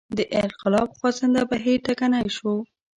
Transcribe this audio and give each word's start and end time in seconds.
د 0.17 0.19
انقلاب 0.41 0.89
خوځنده 0.97 1.41
بهیر 1.51 1.77
ټکنی 1.85 2.25
شو. 2.37 2.53